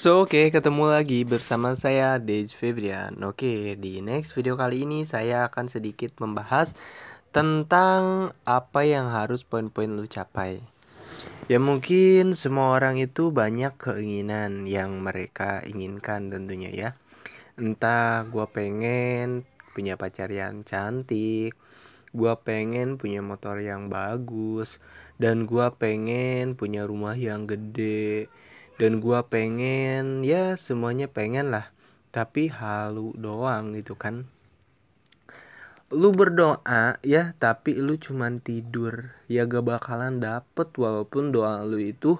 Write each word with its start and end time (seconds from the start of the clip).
So 0.00 0.24
oke 0.24 0.32
okay, 0.32 0.46
ketemu 0.48 0.96
lagi 0.96 1.28
bersama 1.28 1.76
saya 1.76 2.16
Dej 2.16 2.56
Febrian. 2.56 3.20
Oke 3.20 3.44
okay, 3.44 3.60
di 3.76 4.00
next 4.00 4.32
video 4.32 4.56
kali 4.56 4.88
ini 4.88 5.04
saya 5.04 5.44
akan 5.52 5.68
sedikit 5.68 6.16
membahas 6.16 6.72
Tentang 7.36 8.32
apa 8.48 8.80
yang 8.88 9.12
harus 9.12 9.44
poin-poin 9.44 9.92
lu 9.92 10.08
capai. 10.08 10.64
Ya 11.52 11.60
mungkin 11.60 12.32
semua 12.32 12.80
orang 12.80 12.96
itu 12.96 13.28
banyak 13.28 13.76
keinginan 13.76 14.64
yang 14.64 15.04
mereka 15.04 15.60
inginkan 15.68 16.32
tentunya 16.32 16.72
ya. 16.72 16.90
Entah 17.60 18.24
gue 18.24 18.48
pengen 18.56 19.44
punya 19.76 20.00
pacar 20.00 20.32
yang 20.32 20.64
cantik 20.64 21.52
Gue 22.16 22.32
pengen 22.40 22.96
punya 22.96 23.20
motor 23.20 23.60
yang 23.60 23.92
bagus 23.92 24.80
Dan 25.20 25.44
gue 25.44 25.68
pengen 25.76 26.56
punya 26.56 26.88
rumah 26.88 27.20
yang 27.20 27.44
gede 27.44 28.32
dan 28.80 29.04
gua 29.04 29.28
pengen 29.28 30.24
ya 30.24 30.56
semuanya 30.56 31.04
pengen 31.04 31.52
lah. 31.52 31.68
Tapi 32.16 32.48
halu 32.48 33.12
doang 33.12 33.76
gitu 33.76 33.92
kan. 33.92 34.24
Lu 35.92 36.16
berdoa 36.16 36.96
ya 37.04 37.36
tapi 37.36 37.76
lu 37.76 38.00
cuman 38.00 38.40
tidur. 38.40 39.12
Ya 39.28 39.44
gak 39.44 39.68
bakalan 39.68 40.24
dapet 40.24 40.72
walaupun 40.80 41.28
doa 41.28 41.60
lu 41.68 41.76
itu 41.76 42.16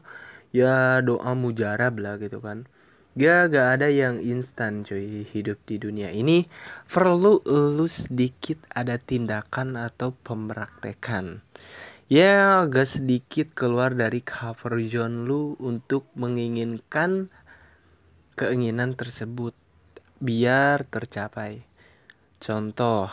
ya 0.52 1.01
doa 1.01 1.32
mujarab 1.32 1.96
lah 1.96 2.20
gitu 2.20 2.45
kan. 2.45 2.68
Ya 3.16 3.48
gak 3.48 3.80
ada 3.80 3.88
yang 3.88 4.20
instan 4.20 4.84
cuy 4.84 5.24
hidup 5.24 5.56
di 5.65 5.80
dunia 5.80 6.12
ini. 6.12 6.45
Perlu 6.92 7.40
lu 7.48 7.88
sedikit 7.88 8.60
ada 8.68 9.01
tindakan 9.01 9.80
atau 9.80 10.12
pemraktekan 10.12 11.40
ya 12.10 12.66
agak 12.66 12.91
sedikit 12.91 13.55
keluar 13.55 13.95
dari 13.95 14.18
cover 14.18 14.82
zone 14.82 15.30
lu 15.30 15.54
untuk 15.62 16.10
menginginkan 16.18 17.30
keinginan 18.34 18.98
tersebut 18.98 19.54
biar 20.18 20.82
tercapai. 20.90 21.62
Contoh, 22.43 23.07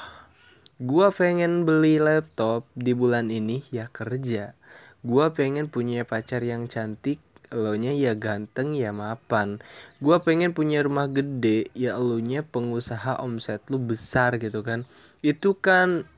gua 0.81 1.13
pengen 1.13 1.61
beli 1.61 2.01
laptop 2.01 2.65
di 2.73 2.97
bulan 2.97 3.29
ini 3.29 3.61
ya 3.69 3.85
kerja. 3.85 4.57
Gua 5.05 5.29
pengen 5.29 5.69
punya 5.69 6.01
pacar 6.01 6.41
yang 6.41 6.65
cantik, 6.65 7.21
elonya 7.53 7.93
ya 7.93 8.17
ganteng 8.17 8.73
ya 8.73 8.89
mapan. 8.89 9.61
Gua 10.01 10.25
pengen 10.25 10.57
punya 10.57 10.81
rumah 10.81 11.05
gede, 11.05 11.69
ya 11.77 11.93
elunya 12.01 12.41
pengusaha 12.41 13.21
omset 13.21 13.61
lu 13.69 13.77
besar 13.77 14.41
gitu 14.41 14.65
kan. 14.65 14.89
Itu 15.21 15.53
kan 15.53 16.09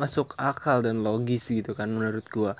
masuk 0.00 0.32
akal 0.40 0.80
dan 0.80 1.04
logis 1.04 1.52
gitu 1.52 1.76
kan 1.76 1.92
menurut 1.92 2.24
gua. 2.32 2.52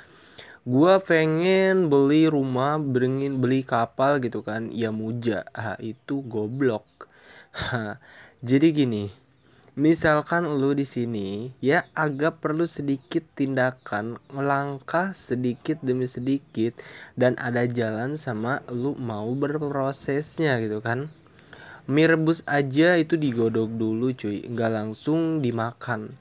Gua 0.69 1.01
pengen 1.01 1.89
beli 1.89 2.29
rumah 2.29 2.77
beringin 2.77 3.41
beli 3.41 3.65
kapal 3.65 4.21
gitu 4.21 4.45
kan. 4.45 4.69
Ya 4.69 4.93
muja 4.93 5.49
ha, 5.57 5.81
itu 5.81 6.21
goblok. 6.29 6.85
Ha, 7.51 7.99
jadi 8.47 8.71
gini 8.71 9.11
misalkan 9.81 10.45
lu 10.45 10.77
di 10.77 10.85
sini 10.85 11.57
ya 11.65 11.89
agak 11.97 12.45
perlu 12.45 12.69
sedikit 12.69 13.25
tindakan 13.33 14.21
melangkah 14.29 15.17
sedikit 15.17 15.81
demi 15.81 16.05
sedikit 16.05 16.77
dan 17.17 17.33
ada 17.41 17.65
jalan 17.65 18.21
sama 18.21 18.61
lu 18.69 18.93
mau 19.01 19.33
berprosesnya 19.33 20.61
gitu 20.61 20.85
kan. 20.85 21.09
Mie 21.89 22.13
rebus 22.13 22.45
aja 22.45 23.01
itu 23.01 23.17
digodok 23.17 23.73
dulu 23.73 24.13
cuy. 24.13 24.45
Nggak 24.47 24.71
langsung 24.71 25.41
dimakan 25.41 26.13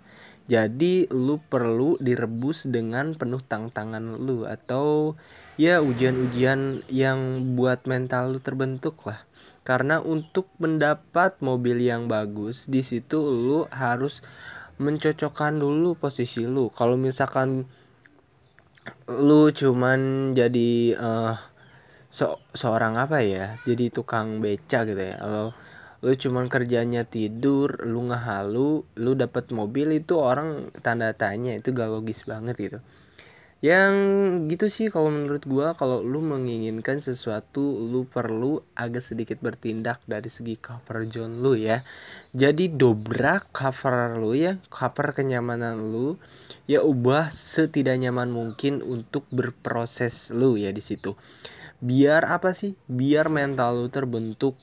jadi 0.50 1.06
lu 1.14 1.38
perlu 1.38 2.02
direbus 2.02 2.66
dengan 2.66 3.14
penuh 3.14 3.38
tantangan 3.38 4.18
lu 4.18 4.50
atau 4.50 5.14
ya 5.62 5.78
ujian-ujian 5.78 6.82
yang 6.90 7.54
buat 7.54 7.86
mental 7.86 8.34
lu 8.34 8.40
terbentuk 8.42 8.98
lah. 9.06 9.30
Karena 9.62 10.02
untuk 10.02 10.50
mendapat 10.58 11.38
mobil 11.46 11.86
yang 11.86 12.10
bagus 12.10 12.66
di 12.66 12.82
situ 12.82 13.22
lu 13.22 13.70
harus 13.70 14.26
mencocokkan 14.82 15.62
dulu 15.62 15.94
posisi 15.94 16.50
lu. 16.50 16.74
Kalau 16.74 16.98
misalkan 16.98 17.70
lu 19.06 19.54
cuman 19.54 20.34
jadi 20.34 20.98
uh, 20.98 21.38
so 22.10 22.42
seorang 22.58 22.98
apa 22.98 23.22
ya? 23.22 23.62
Jadi 23.70 23.94
tukang 23.94 24.42
beca 24.42 24.82
gitu 24.82 24.98
ya. 24.98 25.22
Kalau 25.22 25.54
lu 26.00 26.16
cuman 26.16 26.48
kerjanya 26.48 27.04
tidur 27.04 27.84
lu 27.84 28.08
ngehalu 28.08 28.88
lu 28.96 29.12
dapat 29.20 29.52
mobil 29.52 30.00
itu 30.00 30.16
orang 30.16 30.72
tanda 30.80 31.12
tanya 31.12 31.60
itu 31.60 31.76
gak 31.76 31.92
logis 31.92 32.24
banget 32.24 32.56
gitu. 32.56 32.80
Yang 33.60 33.94
gitu 34.56 34.66
sih 34.72 34.88
kalau 34.88 35.12
menurut 35.12 35.44
gua 35.44 35.76
kalau 35.76 36.00
lu 36.00 36.24
menginginkan 36.24 37.04
sesuatu 37.04 37.60
lu 37.60 38.08
perlu 38.08 38.64
agak 38.72 39.04
sedikit 39.04 39.44
bertindak 39.44 40.00
dari 40.08 40.32
segi 40.32 40.56
cover 40.56 41.04
zone 41.12 41.44
lu 41.44 41.60
ya. 41.60 41.84
Jadi 42.32 42.72
dobrak 42.72 43.52
cover 43.52 44.16
lu 44.16 44.32
ya 44.32 44.56
cover 44.72 45.12
kenyamanan 45.12 45.92
lu 45.92 46.16
ya 46.72 46.80
ubah 46.88 47.28
setidak 47.28 48.00
nyaman 48.00 48.32
mungkin 48.32 48.80
untuk 48.80 49.28
berproses 49.28 50.32
lu 50.32 50.56
ya 50.56 50.72
di 50.72 50.80
situ. 50.80 51.20
Biar 51.84 52.32
apa 52.32 52.56
sih? 52.56 52.80
Biar 52.88 53.28
mental 53.28 53.84
lu 53.84 53.92
terbentuk 53.92 54.56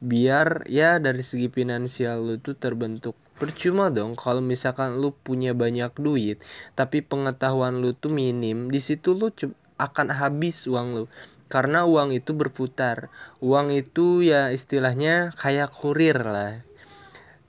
biar 0.00 0.64
ya 0.64 0.96
dari 0.96 1.20
segi 1.20 1.52
finansial 1.52 2.24
lu 2.24 2.36
tuh 2.40 2.56
terbentuk. 2.56 3.12
Percuma 3.36 3.88
dong 3.88 4.16
kalau 4.16 4.44
misalkan 4.44 5.00
lu 5.00 5.16
punya 5.16 5.56
banyak 5.56 5.96
duit 5.96 6.44
tapi 6.76 7.00
pengetahuan 7.00 7.80
lu 7.80 7.96
tuh 7.96 8.12
minim 8.12 8.68
di 8.68 8.80
situ 8.80 9.16
lu 9.16 9.32
akan 9.80 10.08
habis 10.12 10.64
uang 10.68 10.88
lu. 10.96 11.04
Karena 11.50 11.82
uang 11.82 12.14
itu 12.14 12.30
berputar. 12.30 13.10
Uang 13.42 13.74
itu 13.74 14.22
ya 14.22 14.54
istilahnya 14.54 15.34
kayak 15.34 15.74
kurir 15.74 16.16
lah. 16.22 16.62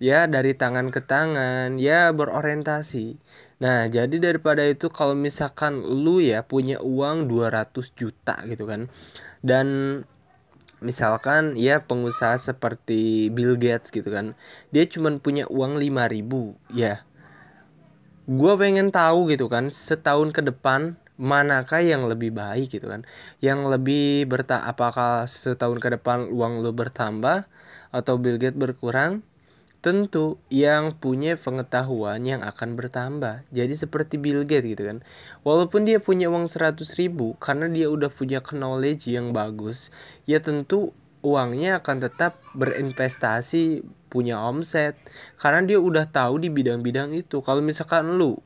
Ya 0.02 0.26
dari 0.26 0.58
tangan 0.58 0.90
ke 0.90 1.06
tangan 1.06 1.78
ya 1.78 2.10
berorientasi. 2.10 3.22
Nah 3.62 3.86
jadi 3.86 4.18
daripada 4.18 4.66
itu 4.66 4.90
kalau 4.90 5.14
misalkan 5.14 5.86
lu 5.86 6.18
ya 6.18 6.42
punya 6.42 6.82
uang 6.82 7.30
200 7.30 7.94
juta 7.94 8.42
gitu 8.50 8.66
kan 8.66 8.90
dan 9.46 9.68
misalkan 10.82 11.54
ya 11.56 11.86
pengusaha 11.86 12.42
seperti 12.42 13.30
Bill 13.30 13.56
Gates 13.56 13.94
gitu 13.94 14.10
kan 14.10 14.34
dia 14.74 14.90
cuma 14.90 15.14
punya 15.22 15.46
uang 15.48 15.78
5000 15.78 16.58
ya. 16.74 17.06
Gue 18.26 18.54
pengen 18.58 18.90
tahu 18.90 19.30
gitu 19.30 19.46
kan 19.46 19.70
setahun 19.70 20.34
ke 20.34 20.42
depan 20.42 20.98
manakah 21.22 21.86
yang 21.86 22.10
lebih 22.10 22.34
baik 22.34 22.74
gitu 22.74 22.90
kan? 22.90 23.06
Yang 23.40 23.78
lebih 23.78 24.26
berta 24.26 24.66
apakah 24.66 25.30
setahun 25.30 25.78
ke 25.78 25.90
depan 25.94 26.34
uang 26.34 26.66
lo 26.66 26.74
bertambah 26.74 27.46
atau 27.94 28.14
Bill 28.18 28.42
Gates 28.42 28.58
berkurang 28.58 29.22
tentu 29.82 30.38
yang 30.54 30.94
punya 30.94 31.34
pengetahuan 31.42 32.22
yang 32.22 32.46
akan 32.46 32.78
bertambah. 32.78 33.42
Jadi 33.50 33.74
seperti 33.74 34.22
Bill 34.22 34.46
Gates 34.46 34.78
gitu 34.78 34.86
kan. 34.86 34.98
Walaupun 35.42 35.90
dia 35.90 35.98
punya 35.98 36.30
uang 36.30 36.46
100 36.46 36.86
ribu 37.02 37.34
karena 37.42 37.66
dia 37.66 37.90
udah 37.90 38.14
punya 38.14 38.46
knowledge 38.46 39.10
yang 39.10 39.34
bagus, 39.34 39.90
ya 40.30 40.38
tentu 40.38 40.94
uangnya 41.26 41.82
akan 41.82 41.98
tetap 42.02 42.38
berinvestasi 42.58 43.86
punya 44.10 44.42
omset 44.42 44.98
karena 45.38 45.62
dia 45.66 45.80
udah 45.82 46.10
tahu 46.10 46.38
di 46.42 46.54
bidang-bidang 46.54 47.18
itu. 47.18 47.42
Kalau 47.42 47.66
misalkan 47.66 48.22
lu 48.22 48.38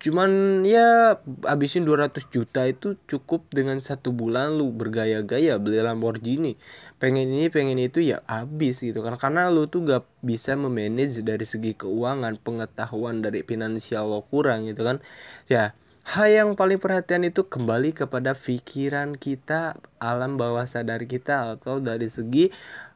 cuman 0.00 0.64
ya 0.64 1.20
habisin 1.44 1.84
200 1.84 2.24
juta 2.32 2.64
itu 2.64 2.96
cukup 3.04 3.44
dengan 3.52 3.78
satu 3.84 4.10
bulan 4.16 4.56
lu 4.56 4.72
bergaya-gaya 4.72 5.60
beli 5.60 5.84
Lamborghini. 5.84 6.56
Pengen 6.96 7.32
ini 7.32 7.52
pengen 7.52 7.76
itu 7.76 8.00
ya 8.00 8.24
habis 8.24 8.80
gitu. 8.80 9.04
Kan 9.04 9.20
karena 9.20 9.52
lu 9.52 9.68
tuh 9.68 9.84
gak 9.84 10.04
bisa 10.24 10.56
memanage 10.56 11.20
dari 11.20 11.44
segi 11.44 11.76
keuangan 11.76 12.40
pengetahuan 12.40 13.20
dari 13.20 13.44
finansial 13.44 14.08
lo 14.08 14.24
kurang 14.26 14.66
gitu 14.66 14.82
kan. 14.88 15.04
Ya 15.52 15.76
hal 16.08 16.28
yang 16.32 16.50
paling 16.56 16.80
perhatian 16.80 17.22
itu 17.28 17.46
kembali 17.46 17.92
kepada 17.92 18.32
pikiran 18.32 19.14
kita 19.20 19.76
alam 20.00 20.40
bawah 20.40 20.64
sadar 20.64 21.04
kita 21.04 21.60
atau 21.60 21.78
dari 21.78 22.08
segi 22.08 22.48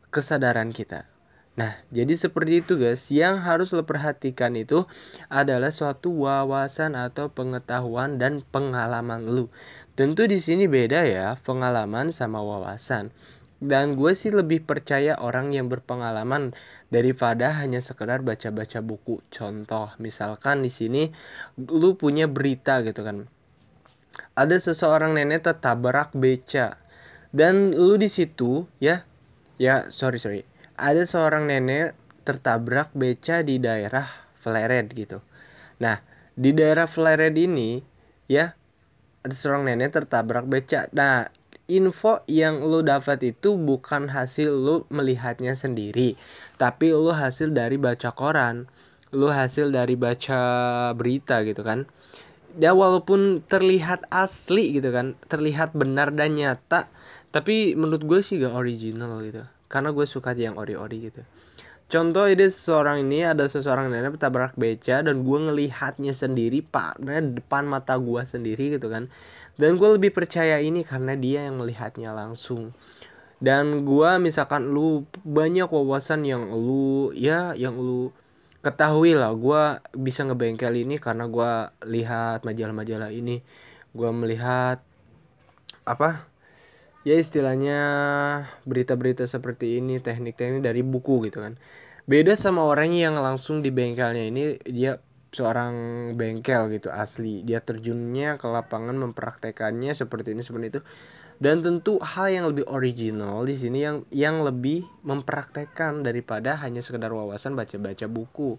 kesadaran 0.09 0.73
kita 0.73 1.14
Nah, 1.55 1.79
jadi 1.95 2.19
seperti 2.19 2.67
itu 2.67 2.75
guys, 2.75 3.07
yang 3.15 3.39
harus 3.39 3.71
lo 3.71 3.87
perhatikan 3.87 4.59
itu 4.59 4.91
adalah 5.31 5.71
suatu 5.71 6.11
wawasan 6.11 6.99
atau 6.99 7.31
pengetahuan 7.31 8.19
dan 8.19 8.43
pengalaman 8.51 9.23
lu. 9.31 9.47
Tentu 9.95 10.27
di 10.27 10.43
sini 10.43 10.67
beda 10.67 11.07
ya, 11.07 11.39
pengalaman 11.47 12.11
sama 12.11 12.43
wawasan. 12.43 13.15
Dan 13.63 13.95
gue 13.95 14.19
sih 14.19 14.35
lebih 14.35 14.67
percaya 14.67 15.15
orang 15.15 15.55
yang 15.55 15.71
berpengalaman 15.71 16.59
daripada 16.91 17.55
hanya 17.55 17.79
sekedar 17.79 18.27
baca-baca 18.27 18.83
buku. 18.83 19.23
Contoh, 19.31 19.95
misalkan 20.03 20.67
di 20.67 20.75
sini 20.75 21.15
lu 21.55 21.95
punya 21.95 22.27
berita 22.27 22.83
gitu 22.83 23.07
kan. 23.07 23.31
Ada 24.35 24.59
seseorang 24.59 25.15
nenek 25.15 25.47
tertabrak 25.47 26.11
beca 26.19 26.83
dan 27.31 27.71
lu 27.71 27.95
di 27.95 28.11
situ 28.11 28.67
ya, 28.83 29.07
ya 29.59 29.91
sorry 29.91 30.19
sorry 30.19 30.54
ada 30.75 31.03
seorang 31.07 31.47
nenek 31.47 31.95
tertabrak 32.25 32.91
beca 32.97 33.45
di 33.45 33.61
daerah 33.61 34.07
Flared 34.41 34.93
gitu. 34.93 35.23
Nah, 35.81 36.01
di 36.35 36.51
daerah 36.53 36.89
Flared 36.89 37.37
ini 37.37 37.81
ya 38.27 38.55
ada 39.25 39.35
seorang 39.35 39.69
nenek 39.69 39.95
tertabrak 39.95 40.45
beca. 40.49 40.89
Nah, 40.93 41.29
info 41.69 42.21
yang 42.29 42.61
lu 42.61 42.85
dapat 42.85 43.25
itu 43.25 43.57
bukan 43.57 44.13
hasil 44.13 44.53
lu 44.53 44.77
melihatnya 44.93 45.57
sendiri 45.57 46.13
tapi 46.61 46.93
lu 46.93 47.09
hasil 47.09 47.57
dari 47.57 47.81
baca 47.81 48.13
koran 48.13 48.69
lu 49.17 49.33
hasil 49.33 49.73
dari 49.73 49.97
baca 49.97 50.41
berita 50.93 51.41
gitu 51.49 51.65
kan 51.65 51.89
ya 52.61 52.77
walaupun 52.77 53.41
terlihat 53.49 54.05
asli 54.13 54.77
gitu 54.77 54.93
kan 54.93 55.17
terlihat 55.33 55.73
benar 55.73 56.13
dan 56.13 56.37
nyata 56.37 56.93
tapi 57.33 57.73
menurut 57.75 58.05
gue 58.05 58.21
sih 58.21 58.39
gak 58.39 58.55
original 58.55 59.25
gitu 59.25 59.43
karena 59.75 59.91
gue 59.91 60.07
suka 60.07 60.31
yang 60.39 60.55
ori-ori 60.55 61.11
gitu. 61.11 61.27
Contoh 61.85 62.25
ini 62.31 62.47
seseorang 62.49 63.05
ini 63.05 63.27
ada 63.29 63.45
seseorang 63.45 63.93
nenek 63.93 64.17
tabrak 64.17 64.57
beca 64.57 65.05
dan 65.05 65.27
gue 65.27 65.39
ngelihatnya 65.51 66.17
sendiri 66.17 66.65
pak 66.65 66.97
depan 67.03 67.69
mata 67.69 67.99
gue 67.99 68.23
sendiri 68.23 68.79
gitu 68.79 68.87
kan. 68.89 69.11
Dan 69.59 69.77
gue 69.79 69.99
lebih 69.99 70.15
percaya 70.15 70.59
ini 70.63 70.87
karena 70.87 71.19
dia 71.19 71.47
yang 71.47 71.59
melihatnya 71.61 72.15
langsung. 72.15 72.73
Dan 73.39 73.85
gue 73.85 74.11
misalkan 74.23 74.73
lu 74.73 75.05
banyak 75.23 75.69
wawasan 75.69 76.25
yang 76.25 76.49
lu 76.55 77.13
ya 77.13 77.53
yang 77.53 77.77
lu 77.77 78.11
ketahui 78.65 79.13
lah. 79.13 79.37
Gue 79.37 79.79
bisa 79.93 80.25
ngebengkel 80.25 80.73
ini 80.75 80.97
karena 80.97 81.29
gue 81.29 81.53
lihat 81.85 82.43
majalah-majalah 82.49 83.13
ini. 83.13 83.45
Gue 83.93 84.11
melihat 84.11 84.81
apa 85.85 86.27
ya 87.05 87.21
istilahnya 87.21 87.79
berita-berita 88.65 89.29
seperti 89.29 89.77
ini 89.79 90.01
teknik-teknik 90.01 90.65
dari 90.65 90.81
buku 90.81 91.29
gitu 91.29 91.45
kan. 91.45 91.61
Beda 92.09 92.37
sama 92.37 92.65
orang 92.65 92.93
yang 92.97 93.17
langsung 93.21 93.61
di 93.61 93.69
bengkelnya 93.73 94.25
ini 94.29 94.57
dia 94.65 95.01
seorang 95.33 95.75
bengkel 96.17 96.73
gitu 96.73 96.89
asli. 96.89 97.45
Dia 97.45 97.61
terjunnya 97.61 98.41
ke 98.41 98.49
lapangan 98.49 98.97
mempraktekannya 98.97 99.93
seperti 99.93 100.33
ini 100.33 100.43
seperti 100.45 100.67
itu. 100.77 100.81
Dan 101.41 101.61
tentu 101.61 102.01
hal 102.01 102.31
yang 102.31 102.45
lebih 102.49 102.65
original 102.71 103.45
di 103.45 103.59
sini 103.59 103.85
yang 103.85 103.97
yang 104.09 104.41
lebih 104.41 104.87
mempraktekkan 105.05 106.07
daripada 106.07 106.57
hanya 106.63 106.81
sekedar 106.81 107.13
wawasan 107.13 107.53
baca-baca 107.53 108.09
buku. 108.09 108.57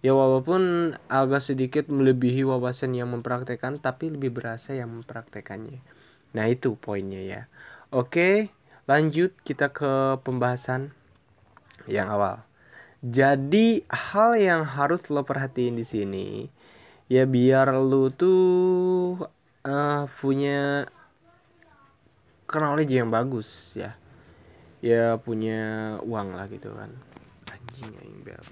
Ya 0.00 0.14
walaupun 0.14 0.94
agak 1.10 1.42
sedikit 1.42 1.90
melebihi 1.90 2.46
wawasan 2.46 2.94
yang 2.94 3.10
mempraktekkan 3.10 3.82
tapi 3.82 4.12
lebih 4.12 4.32
berasa 4.32 4.76
yang 4.76 4.92
mempraktekannya 5.00 5.82
nah 6.36 6.44
itu 6.44 6.76
poinnya 6.76 7.24
ya 7.24 7.42
oke 7.88 8.52
lanjut 8.84 9.32
kita 9.40 9.72
ke 9.72 10.20
pembahasan 10.20 10.92
yang 11.88 12.12
awal 12.12 12.44
jadi 13.00 13.80
hal 13.88 14.36
yang 14.36 14.68
harus 14.68 15.08
lo 15.08 15.24
perhatiin 15.24 15.80
di 15.80 15.86
sini 15.88 16.28
ya 17.08 17.24
biar 17.24 17.72
lo 17.72 18.12
tuh 18.12 19.24
uh, 19.64 20.04
punya 20.20 20.86
knowledge 22.54 22.94
yang 22.94 23.10
bagus 23.10 23.74
ya. 23.74 23.98
Ya 24.84 25.18
punya 25.18 25.96
uang 26.06 26.38
lah 26.38 26.46
gitu 26.46 26.70
kan. 26.72 26.94
Anjing 27.50 27.90
yang 27.90 28.22
biar 28.22 28.42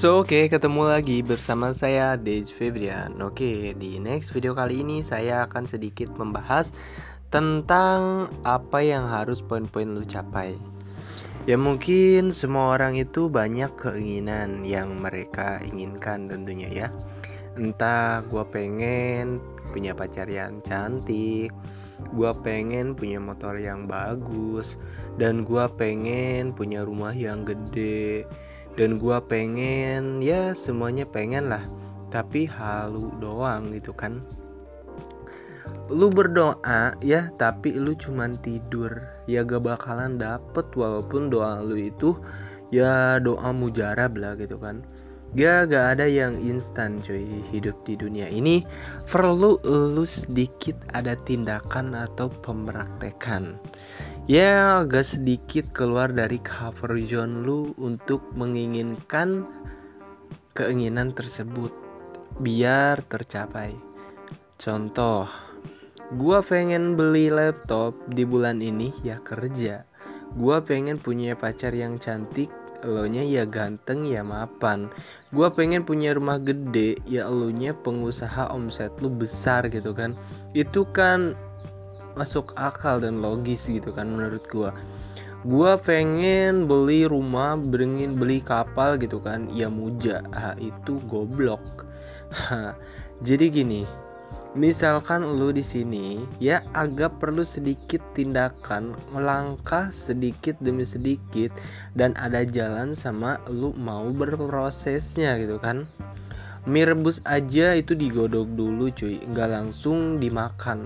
So 0.00 0.24
oke 0.24 0.32
okay, 0.32 0.44
ketemu 0.48 0.96
lagi 0.96 1.20
bersama 1.20 1.76
saya 1.76 2.16
Dej 2.16 2.48
Febrian. 2.56 3.20
Oke 3.20 3.36
okay, 3.36 3.76
di 3.76 4.00
next 4.00 4.32
video 4.32 4.56
kali 4.56 4.80
ini 4.80 5.04
saya 5.04 5.44
akan 5.44 5.68
sedikit 5.68 6.08
membahas 6.16 6.72
Tentang 7.28 8.32
apa 8.48 8.80
yang 8.80 9.04
harus 9.04 9.44
poin-poin 9.44 9.92
lu 9.92 10.00
capai. 10.00 10.56
Ya 11.44 11.60
mungkin 11.60 12.32
semua 12.32 12.80
orang 12.80 12.96
itu 12.96 13.28
banyak 13.28 13.68
keinginan 13.76 14.64
yang 14.64 15.04
mereka 15.04 15.60
inginkan 15.68 16.32
tentunya 16.32 16.72
ya. 16.72 16.88
Entah 17.60 18.24
gue 18.24 18.44
pengen 18.48 19.36
punya 19.68 19.92
pacar 19.92 20.32
yang 20.32 20.64
cantik 20.64 21.52
Gue 22.16 22.32
pengen 22.40 22.96
punya 22.96 23.20
motor 23.20 23.52
yang 23.60 23.84
bagus 23.84 24.80
Dan 25.20 25.44
gue 25.44 25.66
pengen 25.76 26.56
punya 26.56 26.88
rumah 26.88 27.12
yang 27.12 27.44
gede 27.44 28.24
dan 28.78 28.98
gue 28.98 29.18
pengen 29.26 30.22
ya 30.22 30.54
semuanya 30.54 31.06
pengen 31.06 31.50
lah. 31.50 31.62
Tapi 32.10 32.46
halu 32.46 33.10
doang 33.22 33.70
gitu 33.70 33.94
kan. 33.94 34.18
Lu 35.90 36.10
berdoa 36.10 36.94
ya 37.02 37.30
tapi 37.38 37.74
lu 37.74 37.94
cuman 37.94 38.38
tidur. 38.42 38.90
Ya 39.30 39.46
gak 39.46 39.66
bakalan 39.66 40.18
dapet 40.18 40.66
walaupun 40.74 41.30
doa 41.30 41.62
lu 41.62 41.78
itu 41.78 42.18
ya 42.74 43.18
doa 43.22 43.50
mujarab 43.54 44.18
lah 44.18 44.34
gitu 44.34 44.58
kan. 44.58 44.82
Ya 45.38 45.62
gak 45.62 45.98
ada 45.98 46.10
yang 46.10 46.34
instan 46.42 46.98
cuy 46.98 47.22
hidup 47.54 47.78
di 47.86 47.94
dunia 47.94 48.26
ini. 48.26 48.66
Perlu 49.06 49.62
lu 49.66 50.02
sedikit 50.02 50.74
ada 50.90 51.14
tindakan 51.22 51.94
atau 51.94 52.26
pemraktekan 52.42 53.54
ya 54.28 54.82
agak 54.84 55.06
sedikit 55.06 55.70
keluar 55.72 56.12
dari 56.12 56.42
cover 56.42 56.98
zone 57.06 57.46
lu 57.46 57.72
untuk 57.80 58.20
menginginkan 58.36 59.46
keinginan 60.52 61.14
tersebut 61.14 61.72
biar 62.40 63.00
tercapai. 63.08 63.76
Contoh, 64.60 65.24
gua 66.20 66.44
pengen 66.44 67.00
beli 67.00 67.32
laptop 67.32 67.96
di 68.12 68.28
bulan 68.28 68.60
ini 68.60 68.92
ya 69.00 69.16
kerja. 69.24 69.88
Gua 70.36 70.62
pengen 70.62 71.00
punya 71.00 71.34
pacar 71.34 71.72
yang 71.74 71.96
cantik, 71.96 72.52
elonya 72.84 73.24
ya 73.24 73.44
ganteng 73.48 74.06
ya 74.06 74.20
mapan. 74.20 74.92
Gua 75.32 75.50
pengen 75.50 75.82
punya 75.82 76.12
rumah 76.12 76.38
gede, 76.38 77.00
ya 77.08 77.26
elunya 77.26 77.72
pengusaha 77.72 78.52
omset 78.52 78.92
lu 79.00 79.08
besar 79.10 79.66
gitu 79.72 79.96
kan. 79.96 80.12
Itu 80.52 80.86
kan 80.92 81.34
masuk 82.18 82.54
akal 82.58 83.02
dan 83.02 83.20
logis 83.22 83.66
gitu 83.66 83.94
kan 83.94 84.10
menurut 84.10 84.42
gua. 84.50 84.70
Gua 85.46 85.80
pengen 85.80 86.68
beli 86.68 87.08
rumah 87.08 87.56
beringin 87.56 88.20
beli 88.20 88.44
kapal 88.44 89.00
gitu 89.00 89.22
kan. 89.24 89.48
Ya 89.50 89.72
muja 89.72 90.20
ha, 90.36 90.52
itu 90.60 91.00
goblok. 91.08 91.88
Ha, 92.30 92.78
jadi 93.26 93.50
gini 93.50 93.82
misalkan 94.54 95.22
lu 95.22 95.54
di 95.54 95.62
sini 95.62 96.26
ya 96.42 96.62
agak 96.74 97.22
perlu 97.22 97.46
sedikit 97.46 98.02
tindakan 98.18 98.98
melangkah 99.14 99.94
sedikit 99.94 100.58
demi 100.58 100.82
sedikit 100.82 101.54
dan 101.94 102.18
ada 102.18 102.42
jalan 102.42 102.94
sama 102.94 103.38
lu 103.46 103.70
mau 103.78 104.10
berprosesnya 104.10 105.38
gitu 105.38 105.58
kan. 105.62 105.86
Mie 106.68 106.84
rebus 106.84 107.24
aja 107.24 107.72
itu 107.72 107.96
digodok 107.96 108.46
dulu 108.52 108.92
cuy. 108.92 109.16
Nggak 109.32 109.48
langsung 109.48 110.20
dimakan 110.20 110.84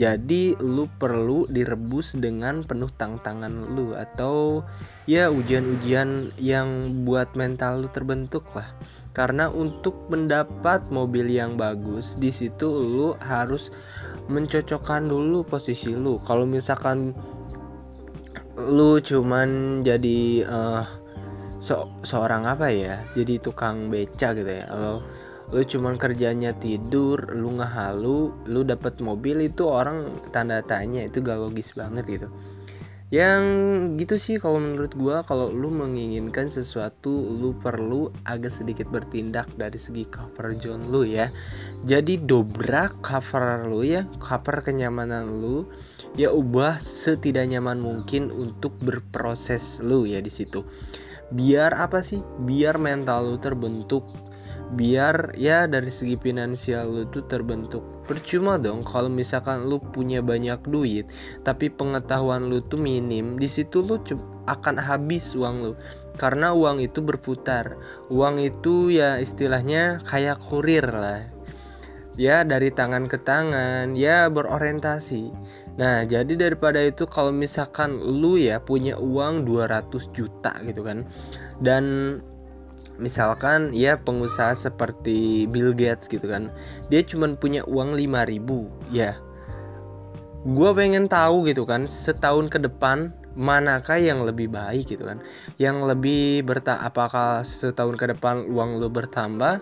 jadi 0.00 0.56
lu 0.56 0.88
perlu 0.96 1.44
direbus 1.52 2.16
dengan 2.16 2.64
penuh 2.64 2.88
tantangan 2.96 3.52
lu 3.76 3.92
atau 3.92 4.64
ya 5.04 5.28
ujian-ujian 5.28 6.32
yang 6.40 7.04
buat 7.04 7.36
mental 7.36 7.84
lu 7.84 7.88
terbentuk 7.92 8.48
lah. 8.56 8.72
Karena 9.12 9.52
untuk 9.52 10.08
mendapat 10.08 10.88
mobil 10.88 11.28
yang 11.28 11.60
bagus 11.60 12.16
di 12.16 12.32
situ 12.32 12.64
lu 12.64 13.12
harus 13.20 13.68
mencocokkan 14.32 15.04
dulu 15.04 15.44
posisi 15.44 15.92
lu. 15.92 16.16
Kalau 16.24 16.48
misalkan 16.48 17.12
lu 18.56 19.04
cuman 19.04 19.84
jadi 19.84 20.48
uh, 20.48 20.88
so 21.60 21.92
seorang 22.08 22.48
apa 22.48 22.72
ya? 22.72 23.04
Jadi 23.12 23.36
tukang 23.36 23.92
beca 23.92 24.32
gitu 24.32 24.48
ya. 24.48 24.64
Kalau 24.64 25.04
lu 25.50 25.66
cuman 25.66 25.98
kerjanya 25.98 26.54
tidur 26.54 27.18
lu 27.34 27.58
ngehalu 27.58 28.30
lu 28.46 28.60
dapat 28.62 29.02
mobil 29.02 29.50
itu 29.50 29.66
orang 29.66 30.14
tanda 30.30 30.62
tanya 30.62 31.06
itu 31.06 31.18
gak 31.18 31.42
logis 31.42 31.74
banget 31.74 32.06
gitu. 32.06 32.28
Yang 33.10 33.42
gitu 33.98 34.14
sih 34.22 34.36
kalau 34.38 34.62
menurut 34.62 34.94
gua 34.94 35.26
kalau 35.26 35.50
lu 35.50 35.66
menginginkan 35.66 36.46
sesuatu 36.46 37.10
lu 37.10 37.58
perlu 37.58 38.14
agak 38.22 38.54
sedikit 38.54 38.86
bertindak 38.86 39.50
dari 39.58 39.74
segi 39.74 40.06
cover 40.06 40.54
zone 40.62 40.86
lu 40.94 41.02
ya. 41.02 41.26
Jadi 41.90 42.22
dobrak 42.22 43.02
cover 43.02 43.66
lu 43.66 43.82
ya 43.82 44.06
cover 44.22 44.62
kenyamanan 44.62 45.42
lu 45.42 45.66
ya 46.14 46.30
ubah 46.30 46.78
setidak 46.78 47.50
nyaman 47.50 47.82
mungkin 47.82 48.30
untuk 48.30 48.78
berproses 48.78 49.82
lu 49.82 50.06
ya 50.06 50.22
di 50.22 50.30
situ. 50.30 50.62
Biar 51.34 51.74
apa 51.74 52.06
sih? 52.06 52.22
Biar 52.46 52.78
mental 52.78 53.34
lu 53.34 53.42
terbentuk 53.42 54.06
biar 54.74 55.34
ya 55.34 55.66
dari 55.66 55.90
segi 55.90 56.14
finansial 56.14 56.94
lu 56.94 57.04
tuh 57.10 57.26
terbentuk. 57.26 57.82
Percuma 58.06 58.58
dong 58.58 58.86
kalau 58.86 59.10
misalkan 59.10 59.66
lu 59.66 59.78
punya 59.78 60.22
banyak 60.22 60.62
duit 60.66 61.06
tapi 61.42 61.70
pengetahuan 61.70 62.50
lu 62.50 62.62
tuh 62.66 62.78
minim 62.78 63.38
di 63.38 63.46
situ 63.46 63.82
lu 63.82 63.98
akan 64.46 64.76
habis 64.78 65.34
uang 65.34 65.56
lu. 65.62 65.72
Karena 66.18 66.52
uang 66.52 66.84
itu 66.84 67.00
berputar. 67.00 67.78
Uang 68.12 68.38
itu 68.38 68.92
ya 68.92 69.18
istilahnya 69.18 70.04
kayak 70.06 70.38
kurir 70.50 70.84
lah. 70.84 71.26
Ya 72.18 72.44
dari 72.44 72.68
tangan 72.68 73.08
ke 73.08 73.16
tangan 73.22 73.96
ya 73.96 74.28
berorientasi. 74.28 75.32
Nah 75.80 76.04
jadi 76.04 76.36
daripada 76.36 76.82
itu 76.82 77.08
kalau 77.08 77.32
misalkan 77.32 77.96
lu 77.96 78.36
ya 78.36 78.60
punya 78.60 79.00
uang 79.00 79.48
200 79.48 80.12
juta 80.12 80.52
gitu 80.66 80.84
kan 80.84 81.08
dan 81.64 82.18
misalkan 83.00 83.72
ya 83.72 83.96
pengusaha 83.96 84.52
seperti 84.52 85.48
Bill 85.48 85.72
Gates 85.72 86.06
gitu 86.06 86.28
kan 86.28 86.52
dia 86.92 87.00
cuma 87.02 87.32
punya 87.34 87.64
uang 87.64 87.96
5000 87.96 88.92
ya. 88.92 89.16
Gue 90.40 90.70
pengen 90.72 91.04
tahu 91.04 91.44
gitu 91.48 91.68
kan 91.68 91.84
setahun 91.84 92.48
ke 92.48 92.60
depan 92.60 93.12
manakah 93.36 94.00
yang 94.00 94.24
lebih 94.24 94.48
baik 94.48 94.88
gitu 94.88 95.04
kan? 95.04 95.20
Yang 95.60 95.96
lebih 95.96 96.48
berta 96.48 96.80
apakah 96.80 97.44
setahun 97.44 97.96
ke 98.00 98.08
depan 98.08 98.48
uang 98.48 98.80
lo 98.80 98.88
bertambah 98.88 99.60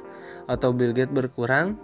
atau 0.49 0.71
Bill 0.71 0.95
Gates 0.95 1.12
berkurang 1.12 1.76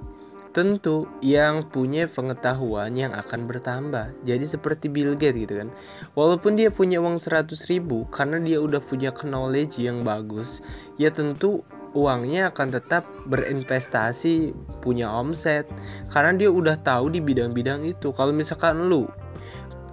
tentu 0.54 1.10
yang 1.18 1.66
punya 1.66 2.06
pengetahuan 2.06 2.94
yang 2.94 3.10
akan 3.10 3.50
bertambah. 3.50 4.14
Jadi 4.22 4.46
seperti 4.46 4.86
Bill 4.86 5.18
Gates 5.18 5.34
gitu 5.44 5.54
kan. 5.66 5.68
Walaupun 6.14 6.54
dia 6.54 6.70
punya 6.70 7.02
uang 7.02 7.18
100 7.18 7.50
ribu 7.66 8.06
karena 8.14 8.38
dia 8.38 8.62
udah 8.62 8.78
punya 8.78 9.10
knowledge 9.10 9.82
yang 9.82 10.06
bagus 10.06 10.62
ya 10.94 11.10
tentu 11.10 11.66
uangnya 11.94 12.54
akan 12.54 12.70
tetap 12.70 13.02
berinvestasi 13.26 14.54
punya 14.78 15.10
omset. 15.10 15.66
Karena 16.14 16.30
dia 16.38 16.50
udah 16.54 16.78
tahu 16.86 17.10
di 17.10 17.18
bidang-bidang 17.18 17.82
itu. 17.82 18.14
Kalau 18.14 18.30
misalkan 18.30 18.86
lu 18.86 19.10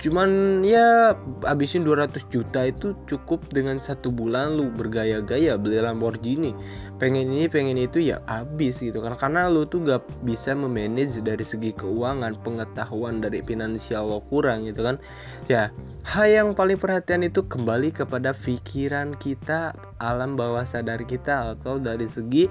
cuman 0.01 0.61
ya 0.65 1.13
habisin 1.45 1.85
200 1.85 2.25
juta 2.33 2.65
itu 2.65 2.97
cukup 3.05 3.37
dengan 3.53 3.77
satu 3.77 4.09
bulan 4.09 4.57
lu 4.57 4.73
bergaya-gaya 4.73 5.61
beli 5.61 5.77
Lamborghini. 5.77 6.57
Pengen 6.97 7.29
ini 7.29 7.45
pengen 7.45 7.77
itu 7.77 8.01
ya 8.01 8.17
habis 8.25 8.81
gitu. 8.81 8.97
Kan 8.97 9.13
karena 9.13 9.45
lu 9.45 9.69
tuh 9.69 9.85
gak 9.85 10.01
bisa 10.25 10.57
memanage 10.57 11.21
dari 11.21 11.45
segi 11.45 11.69
keuangan 11.77 12.33
pengetahuan 12.41 13.21
dari 13.21 13.45
finansial 13.45 14.09
lo 14.09 14.25
kurang 14.33 14.65
gitu 14.65 14.81
kan. 14.81 14.97
Ya 15.45 15.69
hal 16.01 16.25
yang 16.27 16.49
paling 16.57 16.81
perhatian 16.81 17.21
itu 17.21 17.45
kembali 17.45 17.93
kepada 17.93 18.33
pikiran 18.33 19.13
kita 19.21 19.77
alam 20.01 20.33
bawah 20.33 20.65
sadar 20.65 21.05
kita 21.05 21.53
atau 21.53 21.77
dari 21.77 22.09
segi 22.09 22.49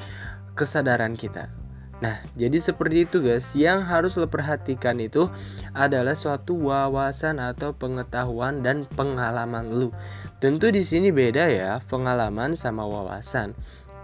kesadaran 0.55 1.19
kita 1.19 1.51
Nah, 2.01 2.17
jadi 2.33 2.57
seperti 2.57 3.05
itu 3.05 3.21
guys, 3.21 3.45
yang 3.53 3.85
harus 3.85 4.17
lo 4.17 4.25
perhatikan 4.25 4.97
itu 4.97 5.29
adalah 5.77 6.17
suatu 6.17 6.57
wawasan 6.57 7.37
atau 7.37 7.77
pengetahuan 7.77 8.65
dan 8.65 8.89
pengalaman 8.97 9.69
lu. 9.69 9.93
Tentu 10.41 10.73
di 10.73 10.81
sini 10.81 11.13
beda 11.13 11.45
ya, 11.53 11.85
pengalaman 11.93 12.57
sama 12.57 12.89
wawasan. 12.89 13.53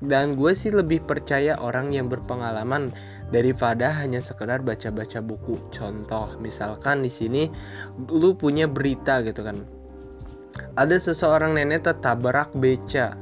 Dan 0.04 0.36
gue 0.36 0.52
sih 0.52 0.68
lebih 0.68 1.08
percaya 1.08 1.56
orang 1.56 1.88
yang 1.88 2.12
berpengalaman 2.12 2.92
daripada 3.32 3.88
hanya 3.96 4.20
sekedar 4.20 4.60
baca-baca 4.60 5.24
buku. 5.24 5.56
Contoh, 5.72 6.36
misalkan 6.36 7.00
di 7.00 7.08
sini 7.08 7.48
lu 8.12 8.36
punya 8.36 8.68
berita 8.68 9.24
gitu 9.24 9.40
kan. 9.40 9.64
Ada 10.76 11.00
seseorang 11.00 11.56
nenek 11.56 11.88
tertabrak 11.88 12.52
beca 12.52 13.16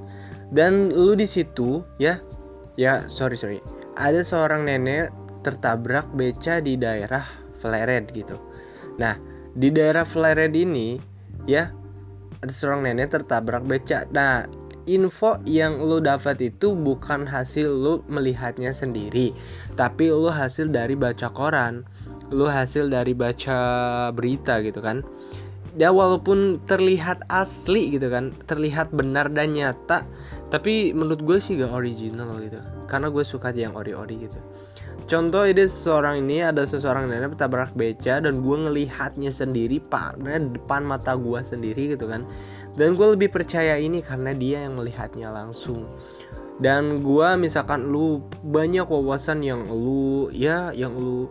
dan 0.50 0.90
lu 0.90 1.14
di 1.14 1.26
situ 1.31 1.87
ya, 2.02 2.19
ya 2.75 3.07
sorry 3.07 3.38
sorry 3.38 3.59
ada 3.94 4.20
seorang 4.26 4.66
nenek 4.66 5.14
tertabrak 5.46 6.08
beca 6.16 6.58
di 6.58 6.74
daerah 6.74 7.22
Flared 7.60 8.10
gitu. 8.12 8.36
Nah, 8.98 9.18
di 9.54 9.70
daerah 9.70 10.02
Flared 10.02 10.56
ini 10.56 10.98
ya 11.46 11.70
ada 12.42 12.52
seorang 12.52 12.84
nenek 12.84 13.14
tertabrak 13.14 13.62
beca. 13.64 14.04
Nah, 14.10 14.44
info 14.84 15.40
yang 15.48 15.80
lo 15.80 16.00
dapat 16.00 16.40
itu 16.44 16.76
bukan 16.76 17.24
hasil 17.24 17.70
lo 17.70 17.94
melihatnya 18.10 18.72
sendiri, 18.74 19.32
tapi 19.78 20.12
lo 20.12 20.28
hasil 20.28 20.68
dari 20.68 20.92
baca 20.92 21.32
koran, 21.32 21.84
lo 22.28 22.48
hasil 22.48 22.92
dari 22.92 23.16
baca 23.16 23.58
berita 24.12 24.60
gitu 24.60 24.84
kan. 24.84 25.00
Ya 25.75 25.90
walaupun 25.90 26.62
terlihat 26.71 27.26
asli 27.26 27.99
gitu 27.99 28.07
kan, 28.07 28.31
terlihat 28.47 28.95
benar 28.95 29.26
dan 29.26 29.59
nyata, 29.59 30.07
tapi 30.54 30.95
menurut 30.95 31.26
gue 31.26 31.38
sih 31.43 31.59
gak 31.59 31.75
original 31.75 32.38
gitu. 32.38 32.62
Karena 32.87 33.11
gue 33.11 33.26
suka 33.26 33.50
yang 33.50 33.75
ori-ori 33.75 34.23
gitu. 34.23 34.38
Contoh 35.04 35.45
ini 35.45 35.66
seseorang 35.69 36.25
ini 36.25 36.40
ada 36.40 36.64
seseorang 36.64 37.11
nenek 37.12 37.37
tabrak 37.37 37.75
beca 37.76 38.23
dan 38.23 38.40
gue 38.40 38.57
ngelihatnya 38.57 39.28
sendiri 39.28 39.76
pada 39.76 40.40
depan 40.40 40.87
mata 40.87 41.19
gue 41.19 41.40
sendiri 41.43 41.99
gitu 41.99 42.07
kan. 42.07 42.25
Dan 42.78 42.95
gue 42.95 43.12
lebih 43.19 43.35
percaya 43.35 43.75
ini 43.75 43.99
karena 43.99 44.31
dia 44.31 44.64
yang 44.64 44.78
melihatnya 44.78 45.28
langsung. 45.28 45.90
Dan 46.62 47.02
gue 47.02 47.28
misalkan 47.35 47.90
lu 47.90 48.23
banyak 48.47 48.87
wawasan 48.87 49.43
yang 49.43 49.66
lu 49.66 50.31
ya 50.31 50.71
yang 50.71 50.95
lu 50.95 51.26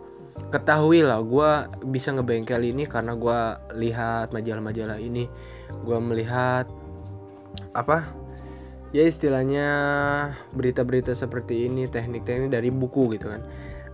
ketahui 0.50 1.02
lah 1.02 1.22
gue 1.22 1.50
bisa 1.90 2.10
ngebengkel 2.14 2.62
ini 2.62 2.86
karena 2.86 3.14
gue 3.14 3.40
lihat 3.78 4.30
majalah-majalah 4.30 4.98
ini. 4.98 5.30
Gue 5.82 5.98
melihat 5.98 6.70
apa 7.74 8.06
ya 8.94 9.02
istilahnya 9.02 9.68
berita-berita 10.54 11.14
seperti 11.14 11.66
ini 11.66 11.90
teknik-teknik 11.90 12.54
dari 12.54 12.70
buku 12.70 13.14
gitu 13.18 13.30
kan. 13.30 13.42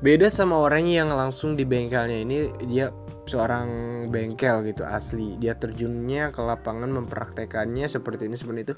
Beda 0.00 0.32
sama 0.32 0.56
orang 0.56 0.88
yang 0.88 1.12
langsung 1.12 1.61
di 1.61 1.68
bengkelnya 1.68 2.25
ini 2.25 2.49
dia 2.64 2.88
seorang 3.28 3.68
bengkel 4.09 4.64
gitu 4.64 4.80
asli. 4.85 5.37
Dia 5.37 5.56
terjunnya 5.56 6.32
ke 6.32 6.40
lapangan 6.40 6.88
mempraktekannya 6.88 7.85
seperti 7.85 8.28
ini 8.28 8.37
seperti 8.40 8.61
itu 8.73 8.75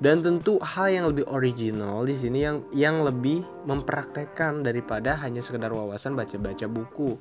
dan 0.00 0.20
tentu 0.20 0.60
hal 0.60 0.92
yang 0.92 1.04
lebih 1.08 1.24
original 1.28 2.04
di 2.04 2.12
sini 2.12 2.44
yang 2.44 2.60
yang 2.76 3.00
lebih 3.00 3.40
mempraktekkan 3.64 4.60
daripada 4.60 5.16
hanya 5.16 5.40
sekedar 5.40 5.72
wawasan 5.72 6.12
baca-baca 6.12 6.68
buku. 6.68 7.16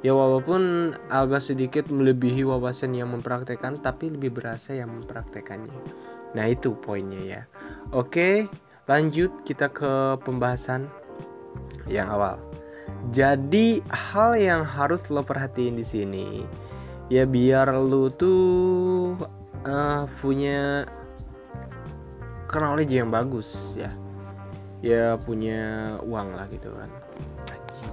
Ya 0.00 0.14
walaupun 0.14 0.94
agak 1.10 1.42
sedikit 1.42 1.90
melebihi 1.90 2.46
wawasan 2.46 2.94
yang 2.94 3.10
mempraktekkan 3.10 3.82
tapi 3.82 4.14
lebih 4.14 4.30
berasa 4.30 4.78
yang 4.78 4.94
mempraktekannya. 5.02 5.74
Nah 6.38 6.46
itu 6.46 6.78
poinnya 6.78 7.22
ya. 7.24 7.42
Oke, 7.90 8.46
lanjut 8.86 9.32
kita 9.42 9.66
ke 9.68 10.16
pembahasan 10.22 10.86
yang 11.90 12.06
awal. 12.08 12.38
Jadi 13.10 13.82
hal 13.90 14.38
yang 14.38 14.62
harus 14.62 15.02
lo 15.10 15.24
perhatiin 15.24 15.76
di 15.76 15.86
sini 15.86 16.26
ya 17.08 17.24
biar 17.24 17.72
lo 17.72 18.12
tuh 18.12 19.16
uh, 19.64 20.04
punya 20.20 20.84
knowledge 22.56 22.96
yang 22.96 23.12
bagus 23.12 23.76
ya. 23.76 23.92
Ya 24.80 25.20
punya 25.20 25.98
uang 26.00 26.32
lah 26.32 26.48
gitu 26.48 26.72
kan. 26.72 26.88
Anjing, 27.52 27.92